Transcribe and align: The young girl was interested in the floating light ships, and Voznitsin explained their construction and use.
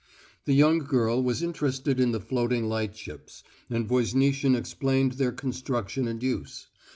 The 0.45 0.55
young 0.55 0.79
girl 0.79 1.21
was 1.21 1.43
interested 1.43 1.99
in 1.99 2.11
the 2.11 2.19
floating 2.19 2.67
light 2.67 2.97
ships, 2.97 3.43
and 3.69 3.87
Voznitsin 3.87 4.55
explained 4.55 5.11
their 5.11 5.31
construction 5.31 6.07
and 6.07 6.23
use. 6.23 6.69